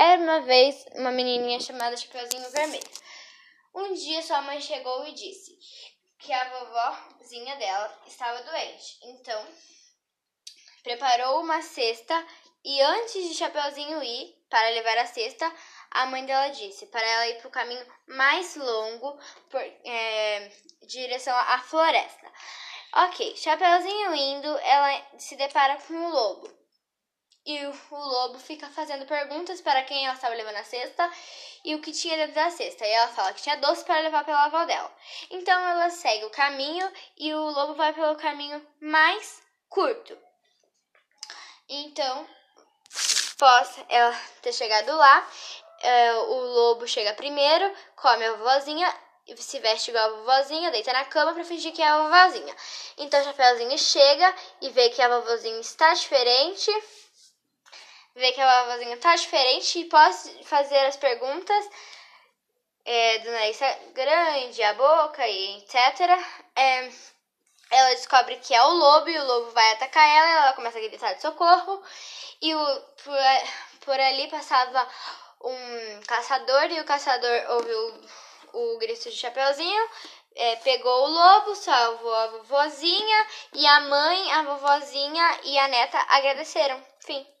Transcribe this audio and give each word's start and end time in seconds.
Era 0.00 0.22
uma 0.22 0.42
vez 0.42 0.86
uma 0.94 1.10
menininha 1.10 1.58
chamada 1.58 1.96
Chapeuzinho 1.96 2.48
Vermelho. 2.50 2.88
Um 3.74 3.92
dia 3.94 4.22
sua 4.22 4.40
mãe 4.42 4.60
chegou 4.60 5.04
e 5.08 5.12
disse 5.12 5.58
que 6.20 6.32
a 6.32 6.48
vovozinha 6.50 7.56
dela 7.56 8.00
estava 8.06 8.40
doente. 8.44 8.96
Então, 9.02 9.44
preparou 10.84 11.40
uma 11.40 11.60
cesta 11.62 12.14
e 12.64 12.80
antes 12.80 13.28
de 13.28 13.34
Chapeuzinho 13.34 14.00
ir 14.00 14.36
para 14.48 14.68
levar 14.68 14.98
a 14.98 15.06
cesta, 15.06 15.52
a 15.90 16.06
mãe 16.06 16.24
dela 16.24 16.46
disse 16.50 16.86
para 16.86 17.04
ela 17.04 17.26
ir 17.26 17.38
para 17.38 17.48
o 17.48 17.50
caminho 17.50 17.84
mais 18.06 18.54
longo, 18.54 19.18
por, 19.50 19.60
é, 19.60 20.52
direção 20.86 21.36
à 21.36 21.58
floresta. 21.58 22.32
Ok, 22.94 23.36
Chapeuzinho 23.36 24.14
indo, 24.14 24.58
ela 24.58 25.18
se 25.18 25.34
depara 25.34 25.76
com 25.78 25.94
o 25.94 26.08
lobo. 26.08 26.57
E 27.48 27.64
o, 27.64 27.74
lobo 27.90 28.38
fica 28.38 28.68
fazendo 28.68 29.06
perguntas 29.06 29.62
para 29.62 29.82
quem 29.82 30.04
ela 30.04 30.14
estava 30.14 30.34
levando 30.34 30.56
a 30.56 30.64
cesta 30.64 31.10
e 31.64 31.74
o 31.74 31.80
que 31.80 31.92
tinha 31.92 32.14
dentro 32.14 32.34
da 32.34 32.50
cesta. 32.50 32.86
E 32.86 32.90
ela 32.90 33.08
fala 33.08 33.32
que 33.32 33.40
tinha 33.40 33.56
doce 33.56 33.82
para 33.86 34.00
levar 34.00 34.22
pela 34.22 34.44
avó 34.44 34.66
dela. 34.66 34.94
Então 35.30 35.58
ela 35.66 35.88
segue 35.88 36.26
o 36.26 36.30
caminho 36.30 36.92
e 37.16 37.32
o 37.32 37.40
lobo 37.40 37.72
vai 37.72 37.94
pelo 37.94 38.16
caminho 38.16 38.62
mais 38.82 39.40
curto. 39.70 40.14
Então, 41.70 42.28
após 43.34 43.78
ela 43.88 44.14
ter 44.42 44.52
chegado 44.52 44.94
lá, 44.94 45.26
é, 45.80 46.12
o 46.16 46.34
lobo 46.34 46.86
chega 46.86 47.14
primeiro, 47.14 47.74
come 47.96 48.26
a 48.26 48.32
vovozinha, 48.34 48.94
se 49.38 49.58
veste 49.58 49.90
igual 49.90 50.04
a 50.04 50.16
vovozinha, 50.18 50.70
deita 50.70 50.92
na 50.92 51.06
cama 51.06 51.32
para 51.32 51.44
fingir 51.44 51.72
que 51.72 51.80
é 51.80 51.88
a 51.88 52.02
vovozinha. 52.02 52.54
Então 52.98 53.18
o 53.18 53.24
Chapeuzinho 53.24 53.78
chega 53.78 54.34
e 54.60 54.68
vê 54.68 54.90
que 54.90 55.00
a 55.00 55.08
vovozinha 55.08 55.60
está 55.60 55.94
diferente, 55.94 56.70
vê 58.18 58.32
que 58.32 58.40
a 58.40 58.64
vovozinha 58.64 58.94
está 58.94 59.14
diferente 59.14 59.78
e 59.78 59.84
pode 59.84 60.44
fazer 60.44 60.78
as 60.86 60.96
perguntas 60.96 61.70
é, 62.84 63.18
do 63.18 63.30
nariz 63.30 63.58
grande, 63.94 64.62
a 64.62 64.74
boca 64.74 65.26
e 65.26 65.58
etc. 65.58 66.00
É, 66.56 66.90
ela 67.70 67.90
descobre 67.90 68.36
que 68.36 68.54
é 68.54 68.62
o 68.62 68.70
lobo 68.70 69.08
e 69.08 69.18
o 69.18 69.24
lobo 69.24 69.50
vai 69.52 69.72
atacar 69.72 70.06
ela, 70.06 70.44
ela 70.44 70.52
começa 70.54 70.78
a 70.78 70.80
gritar 70.80 71.14
de 71.14 71.22
socorro 71.22 71.82
e 72.42 72.54
o, 72.54 72.80
por, 73.04 73.18
por 73.80 74.00
ali 74.00 74.28
passava 74.28 74.88
um 75.42 76.00
caçador 76.06 76.70
e 76.72 76.80
o 76.80 76.84
caçador 76.84 77.50
ouviu 77.50 78.08
o, 78.52 78.74
o 78.74 78.78
grito 78.78 79.10
de 79.10 79.16
Chapeuzinho, 79.16 79.90
é, 80.34 80.56
pegou 80.56 81.04
o 81.04 81.08
lobo, 81.08 81.54
salvou 81.54 82.14
a 82.14 82.26
vovozinha 82.28 83.26
e 83.52 83.66
a 83.66 83.80
mãe, 83.80 84.32
a 84.32 84.42
vovozinha 84.42 85.40
e 85.44 85.58
a 85.58 85.68
neta 85.68 85.98
agradeceram. 86.08 86.82
Fim. 87.00 87.37